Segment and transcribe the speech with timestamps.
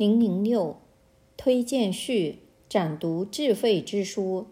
[0.00, 0.78] 零零六
[1.36, 2.38] 推荐序：
[2.70, 4.46] 展读智慧之书。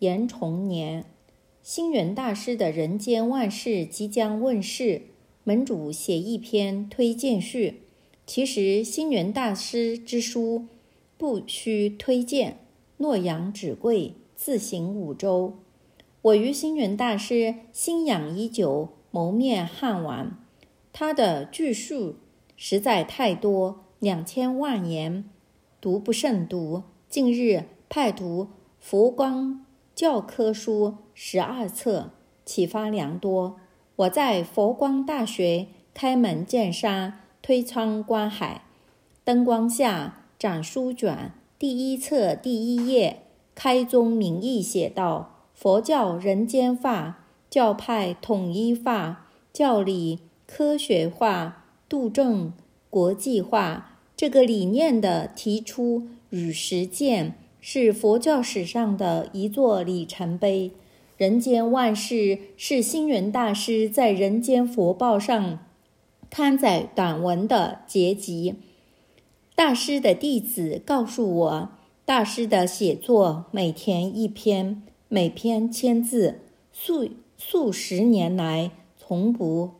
[0.00, 1.06] 严崇年，
[1.62, 5.00] 星云大师的《人间万事》即将问世，
[5.42, 7.80] 门主写一篇推荐序。
[8.26, 10.66] 其实星云大师之书
[11.16, 12.58] 不需推荐，
[12.98, 15.54] 洛阳纸贵，自行五洲。
[16.20, 20.44] 我与星云大师心痒已久，谋面汉晚。
[20.92, 22.16] 他的句数
[22.54, 23.86] 实在太多。
[24.00, 25.24] 两千万言，
[25.78, 26.84] 读不胜读。
[27.10, 28.44] 近日派读
[28.78, 32.08] 《佛光教科书》十二册，
[32.46, 33.56] 启发良多。
[33.96, 38.64] 我在佛光大学开门见山，推窗观海，
[39.22, 41.32] 灯光下展书卷。
[41.58, 43.24] 第一册第一页，
[43.54, 52.54] 开宗明义写道：“佛教人间法，教派统一化，教理科学化，度众
[52.90, 60.72] 国际化。”这个理念的提出与实践，是佛教史上的一座里程碑。
[61.16, 65.58] 人间万事是星云大师在《人间佛报》上
[66.28, 68.56] 刊载短文的结集。
[69.54, 71.68] 大师的弟子告诉我，
[72.04, 76.40] 大师的写作每天一篇，每篇千字，
[76.72, 79.70] 数数十年来从不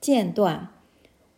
[0.00, 0.75] 间断。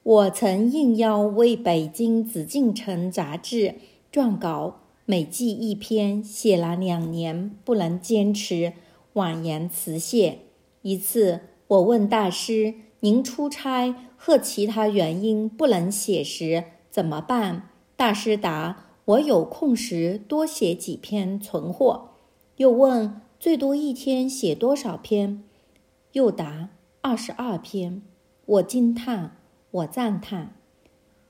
[0.08, 3.74] 我曾应邀为北京紫禁城杂志
[4.10, 8.72] 撰稿，每季一篇，写了两年，不能坚持，
[9.12, 10.38] 婉言辞谢。
[10.80, 22.12] 一次，我问大师：“您出差或其他原因不能写时怎么办？”大师答：“我有空时多写几篇存货。”
[22.56, 25.44] 又问：“最多一天写多少篇？”
[26.12, 26.70] 又答
[27.02, 28.00] ：“二十二篇。”
[28.46, 29.34] 我惊叹。
[29.70, 30.56] 我赞叹：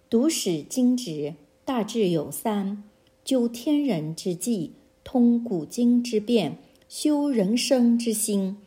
[0.08, 2.84] 读史经旨，大致有三：
[3.24, 6.58] 究天人之际，通古今之变，
[6.88, 8.58] 修人生之心。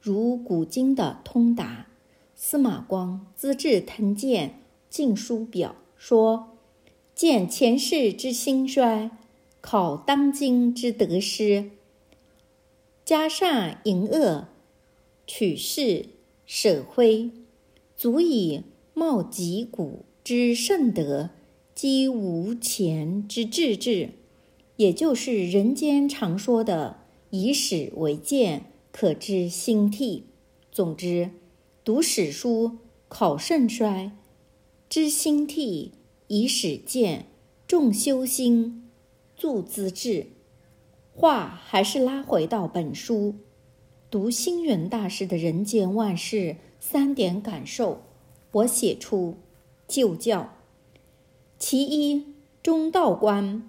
[0.00, 1.86] 如古今的通达，
[2.34, 6.56] 司马光《资治通鉴晋书表》说
[7.14, 9.12] ：“见前世之兴衰，
[9.60, 11.70] 考当今之得失，
[13.04, 14.48] 加善淫恶，
[15.28, 16.06] 取势
[16.44, 17.30] 舍徽。”
[17.98, 18.62] 足以
[18.94, 21.30] 冒击古之圣德，
[21.74, 24.10] 积无前之志志，
[24.76, 26.98] 也就是人间常说的
[27.30, 30.26] 以史为鉴，可知兴替。
[30.70, 31.32] 总之，
[31.82, 34.12] 读史书考盛衰，
[34.88, 35.90] 知兴替，
[36.28, 37.26] 以史鉴，
[37.66, 38.88] 重修心，
[39.36, 40.28] 助资治。
[41.12, 43.34] 话还是拉回到本书，
[44.10, 46.56] 读星云大师的人间万事。
[46.80, 48.00] 三点感受，
[48.52, 49.36] 我写出
[49.86, 50.54] 就教。
[51.58, 52.24] 其一，
[52.62, 53.68] 中道观。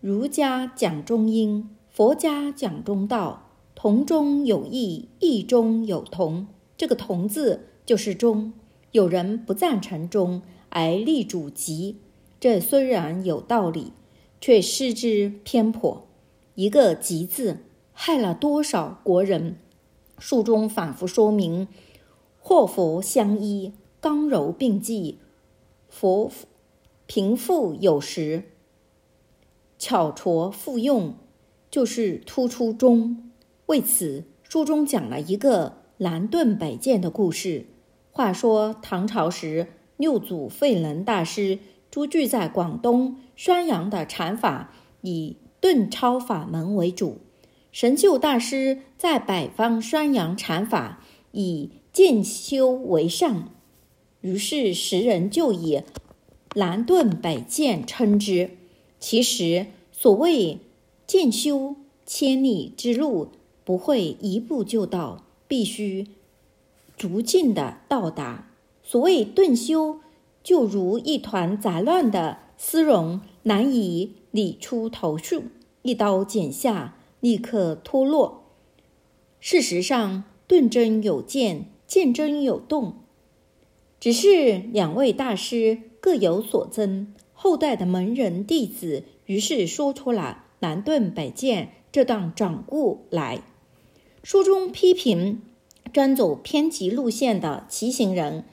[0.00, 6.46] 儒家讲中庸，佛家讲中道，同中有异，异中有同。
[6.76, 8.52] 这个“同”字就是中。
[8.92, 11.96] 有人不赞成中，而立主极，
[12.38, 13.92] 这虽然有道理，
[14.40, 16.06] 却失之偏颇。
[16.54, 19.56] 一个“极”字，害了多少国人？
[20.22, 21.66] 书中反复说明。
[22.38, 25.18] 祸福相依，刚柔并济，
[25.88, 26.30] 佛
[27.06, 28.44] 贫富有时，
[29.80, 31.16] 巧拙复用，
[31.68, 33.32] 就是突出中。
[33.66, 37.66] 为此，书中讲了一个南顿北渐的故事。
[38.12, 41.58] 话说唐朝时，六祖慧能大师
[41.90, 47.18] 租居在广东宣扬的禅法以顿超法门为主，
[47.72, 51.02] 神秀大师在北方宣扬禅法
[51.32, 53.48] 以渐修为上，
[54.20, 55.82] 于是时人就以
[56.54, 58.50] 南顿北渐称之。
[59.00, 60.58] 其实所谓
[61.06, 63.28] 渐修，千里之路
[63.64, 66.08] 不会一步就到，必须
[66.98, 68.50] 逐渐的到达。
[68.84, 70.00] 所谓顿修，
[70.44, 75.44] 就如一团杂乱的丝绒，难以理出头绪，
[75.80, 78.50] 一刀剪下，立刻脱落。
[79.40, 81.72] 事实上，顿真有渐。
[81.84, 82.94] 渐真有动，
[84.00, 87.12] 只是两位大师各有所争。
[87.34, 93.42] 后代的门人弟子于是说出了南顿北见这段掌故来。
[94.22, 95.42] 书中批评
[95.92, 98.46] 专走偏激路线的奇行人，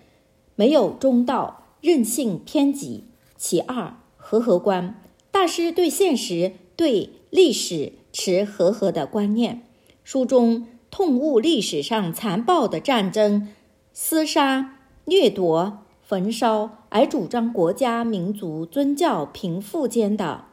[0.55, 3.05] 没有中道，任性偏激。
[3.37, 5.01] 其二，和合观，
[5.31, 9.63] 大师对现实、对历史持和合的观念。
[10.03, 10.67] 书中。
[10.91, 13.49] 痛悟历史上残暴的战争、
[13.93, 20.45] 厮杀、掠夺、焚烧，而主张国家、民族、宗教、贫富间的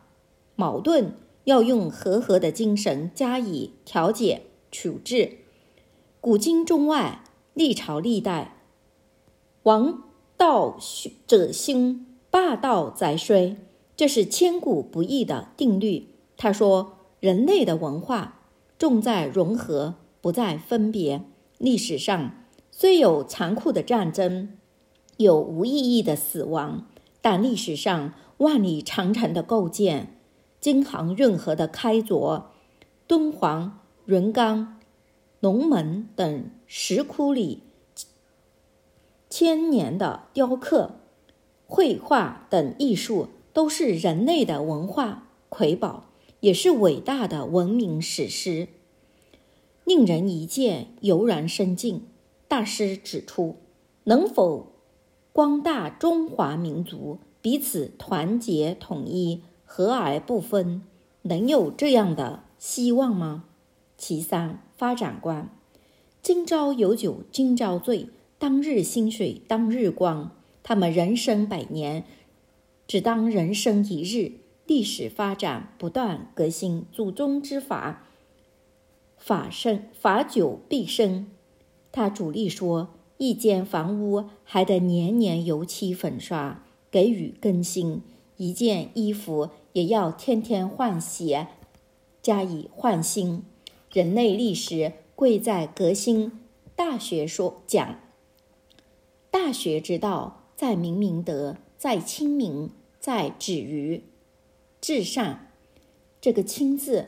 [0.54, 1.14] 矛盾
[1.44, 5.38] 要用和合的精神加以调解处置。
[6.20, 7.22] 古今中外，
[7.54, 8.58] 历朝历代，
[9.62, 10.02] 王
[10.36, 10.76] 道
[11.26, 13.56] 者兴，霸道在衰，
[13.96, 16.08] 这是千古不易的定律。
[16.36, 18.40] 他说，人类的文化
[18.78, 21.22] 重在融合，不在分别。
[21.58, 24.56] 历史上虽有残酷的战争，
[25.16, 26.86] 有无意义的死亡，
[27.22, 30.18] 但历史上万里长城的构建、
[30.60, 32.44] 京杭运河的开凿、
[33.06, 34.78] 敦煌、云冈、
[35.40, 37.62] 龙门等石窟里
[39.30, 40.96] 千年的雕刻、
[41.66, 46.05] 绘画等艺术，都是人类的文化瑰宝，
[46.46, 48.68] 也是伟大的文明史诗，
[49.82, 52.02] 令人一见油然生敬。
[52.46, 53.56] 大师指出，
[54.04, 54.70] 能否
[55.32, 60.82] 光大中华民族，彼此团结统一，和而不分，
[61.22, 63.46] 能有这样的希望吗？
[63.98, 65.50] 其三，发展观：
[66.22, 68.08] 今朝有酒今朝醉，
[68.38, 70.30] 当日薪水当日光。
[70.62, 72.04] 他们人生百年，
[72.86, 74.45] 只当人生一日。
[74.66, 78.04] 历史发展不断革新，祖宗之法，
[79.16, 81.28] 法生法久必生。
[81.92, 88.00] 他主力说，一间房屋还得年年油漆粉刷，给予更新；
[88.36, 91.46] 一件衣服也要天天换洗，
[92.20, 93.44] 加以换新。
[93.92, 96.40] 人类历史贵在革新。
[96.74, 98.00] 大学说讲，
[99.30, 102.68] 大学之道，在明明德，在亲民，
[102.98, 104.02] 在止于
[104.86, 105.50] 至善。
[106.20, 107.06] 这个“亲”字，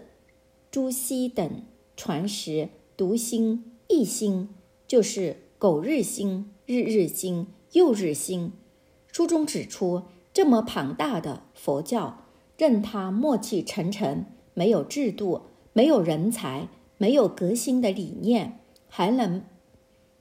[0.68, 1.62] 朱熹等
[1.96, 4.48] 传识读心一心。
[4.88, 8.50] 就是苟日新，日日新，又日新。
[9.12, 10.02] 书中指出，
[10.34, 12.24] 这么庞大的佛教，
[12.56, 15.42] 任它暮气沉沉，没有制度，
[15.72, 16.66] 没有人才，
[16.96, 18.58] 没有革新的理念，
[18.88, 19.44] 还能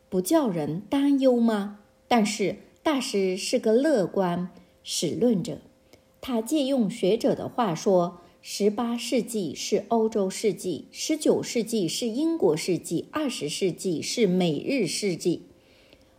[0.09, 1.79] 不叫人担忧吗？
[2.07, 4.51] 但是大师是个乐观
[4.83, 5.57] 史论者，
[6.21, 8.21] 他借用学者的话说。
[8.39, 15.41] 十八世纪是欧洲世纪，十九世纪是英国世纪，二十世纪是美日世纪，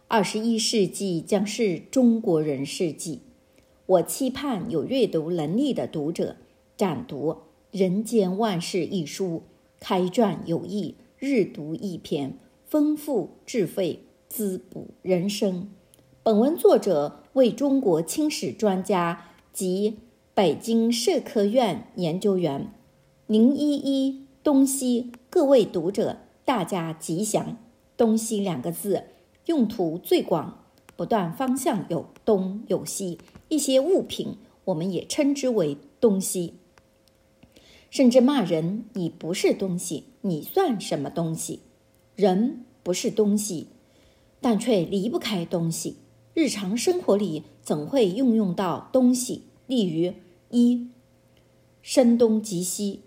[0.09, 3.21] 二十一世纪将是中国人世纪。
[3.87, 6.37] 我期盼有阅读能力的读者
[6.77, 7.31] 展读
[7.71, 9.45] 《人间万事》一书，
[9.81, 12.37] 开卷有益，日读一篇，
[12.67, 15.71] 丰富智慧，滋补人生。
[16.23, 19.99] 本文作者为中国清史专家及。
[20.35, 22.73] 北京社科院研究员
[23.27, 27.57] 零一一东西，各位读者，大家吉祥。
[27.97, 29.03] 东西两个字
[29.47, 30.65] 用途最广，
[30.95, 33.19] 不断方向有东有西，
[33.49, 34.37] 一些物品
[34.67, 36.55] 我们也称之为东西。
[37.91, 41.63] 甚至骂人：“你不是东西，你算什么东西？”
[42.15, 43.67] 人不是东西，
[44.41, 45.97] 但却离不开东西。
[46.41, 50.15] 日常生活里总会运用到东西，例如。
[50.51, 50.87] 一，
[51.83, 53.01] 声东击西，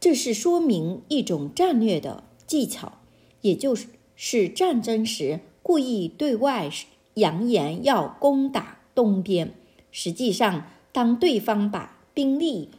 [0.00, 2.94] 这是说明一种战略的技巧，
[3.42, 6.70] 也就是是战争时故意对外
[7.14, 9.52] 扬言要攻打东边，
[9.90, 12.70] 实际上当对方把兵力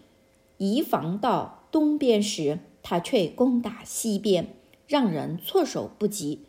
[0.57, 4.55] 移防到东边时，他却攻打西边，
[4.87, 6.39] 让人措手不及。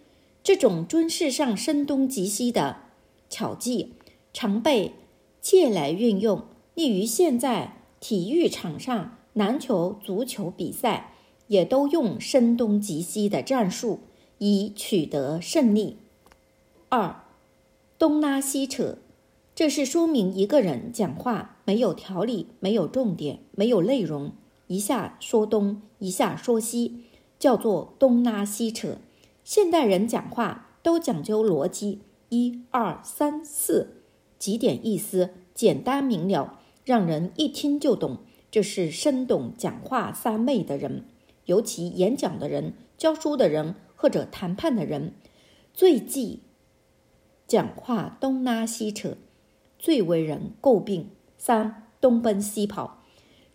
[0.43, 2.79] 这种军事上声东击西的
[3.35, 3.95] 巧计，
[4.33, 4.93] 常被
[5.41, 6.45] 借来运用。
[6.77, 11.15] 例如，现在体育场上篮球、足球比赛
[11.49, 13.99] 也都用声东击西的战术，
[14.39, 15.97] 以取得胜利。
[16.91, 17.25] 二，
[17.99, 18.99] 东拉西扯，
[19.53, 24.31] 这是说明一个人讲话没有条理、没有重点、没有内容，
[24.69, 27.01] 一下说东，一下说西，
[27.41, 28.99] 叫做东拉西扯。
[29.43, 31.99] 现代人讲话都讲究逻辑，
[32.35, 34.03] 一二三四，
[34.41, 36.59] 几点意思，简单明了。
[36.85, 38.19] 让人一听就懂，
[38.51, 41.05] 这是深懂讲话三昧的人，
[41.45, 45.15] 尤其演讲的人、教书的人或者谈判的人，
[45.73, 46.41] 最忌
[47.47, 49.17] 讲话东拉西扯，
[49.79, 51.11] 最为人诟病。
[51.39, 53.05] 三，东奔西跑，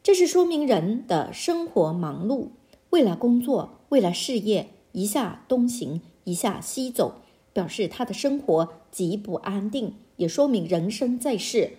[0.01, 2.51] 这是说明人的生活忙碌，
[2.91, 7.15] 为了工作，为了事业，一下东行，一下西走，
[7.59, 11.73] 表示他的生活极不安定，也说明人生在世。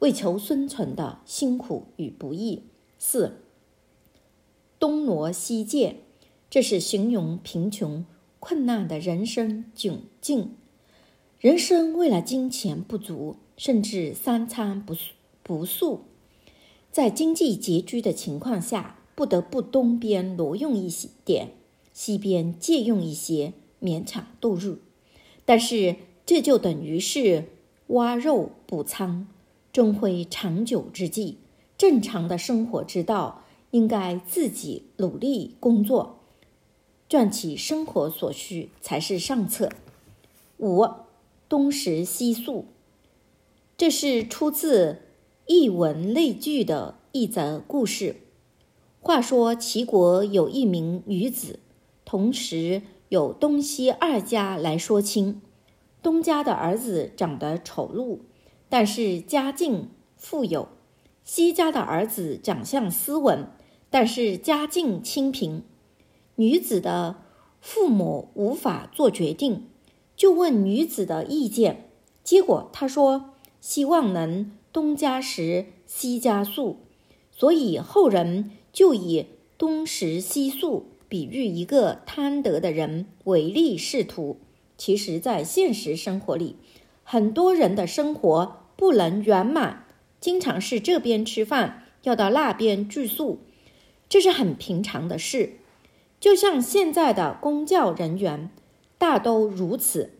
[0.00, 2.64] 为求生存的辛苦与不易。
[2.98, 3.36] 四，
[4.80, 5.98] 东挪西借，
[6.50, 8.04] 这是形容贫穷
[8.40, 10.56] 困难的人生窘境。
[11.38, 14.96] 人生为了金钱不足，甚至三餐不
[15.44, 16.00] 不素，
[16.90, 21.52] 在经济拮据的情况下，不得不东边挪用一些点，
[21.92, 24.78] 西边借用一些，勉强度日。
[25.50, 27.46] 但是这就等于是
[27.88, 29.26] 挖肉补仓，
[29.72, 31.38] 终会长久之计。
[31.76, 33.42] 正常的生活之道，
[33.72, 36.20] 应该自己努力工作，
[37.08, 39.70] 赚取生活所需才是上策。
[40.58, 40.86] 五。
[41.48, 42.66] 东食西宿，
[43.76, 45.00] 这是出自
[45.46, 48.14] 艺文类聚的一则故事。
[49.00, 51.58] 话说齐国有一名女子，
[52.04, 55.42] 同时有东西二家来说亲。
[56.00, 58.20] 东家的儿子长得丑陋，
[58.68, 60.68] 但是家境富有；
[61.24, 63.48] 西家的儿子长相斯文，
[63.90, 65.64] 但是家境清贫。
[66.36, 67.16] 女子的
[67.60, 69.66] 父母无法做决定。
[70.16, 71.90] 就问女子的意见，
[72.22, 76.76] 结果她说希望能东家食西家素，
[77.32, 79.26] 所以后人就以
[79.58, 84.40] 东食西素比喻一个贪得的人唯利是图。
[84.78, 86.56] 其实，在现实生活里，
[87.04, 89.84] 很多人的生活不能圆满，
[90.18, 93.40] 经常是这边吃饭要到那边住宿，
[94.08, 95.58] 这是很平常的事。
[96.18, 98.50] 就像现在的公教人员。
[98.96, 100.10] 大都如此，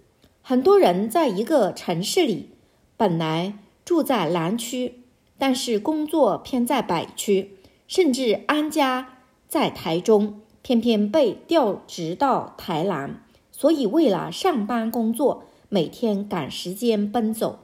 [0.41, 2.49] 很多人在一个城市里，
[2.97, 5.03] 本来住在南区，
[5.37, 17.61] 但是工作偏在北区，甚至安家在台中，偏偏被调职到台南，所以为了上班工作，每天赶时间奔走，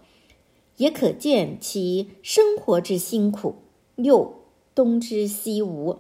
[0.77, 3.57] 也可见其生活之辛苦。
[3.95, 4.35] 六，
[4.75, 5.99] 东之西无，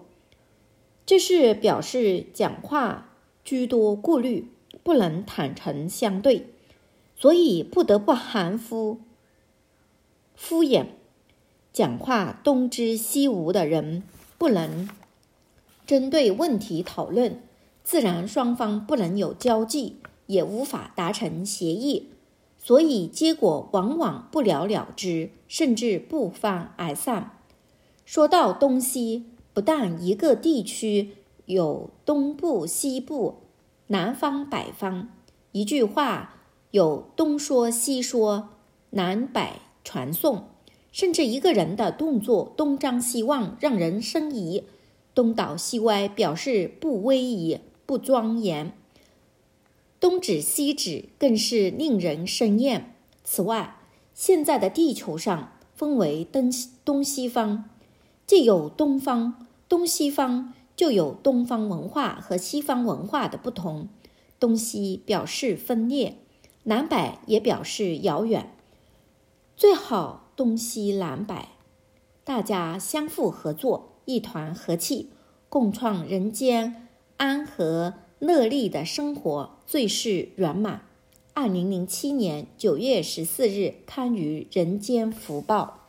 [1.04, 3.10] 这是表示讲话
[3.44, 4.50] 居多顾虑。
[4.82, 6.46] 不能坦诚相对，
[7.16, 8.98] 所以不得不含糊
[10.36, 10.86] 敷衍。
[11.72, 14.04] 讲话东知西无的人，
[14.38, 14.88] 不能
[15.86, 17.40] 针对问题讨论，
[17.84, 22.08] 自然双方不能有交际，也无法达成协议，
[22.58, 27.38] 所以结果往往不了了之，甚至不欢而散。
[28.04, 31.10] 说到东西，不但一个地区
[31.46, 33.36] 有东部、西部。
[33.88, 35.10] 南方、北方，
[35.52, 36.34] 一句话
[36.72, 38.48] 有东说西说，
[38.90, 39.52] 南北
[39.84, 40.48] 传送，
[40.90, 44.64] 甚至一个人的动作东张西望，让人生疑；
[45.16, 48.72] 东倒西歪，表示不威仪、不庄严；
[49.98, 52.94] 东指西指，更是令人生厌。
[53.24, 53.78] 此外，
[54.12, 56.52] 现在的地球上分为东
[56.84, 57.64] 东西方，
[58.26, 60.52] 既有东方、东西方。
[60.76, 63.88] 就有东方文化和西方文化的不同，
[64.38, 66.18] 东西表示分裂，
[66.64, 68.52] 南北也表示遥远。
[69.56, 71.34] 最好东西南北，
[72.24, 75.10] 大家相互合作，一团和气，
[75.50, 80.82] 共创人间安和乐利的生活，最是圆满。
[81.34, 85.80] 二零零七年九月十四日刊于《人间福报》。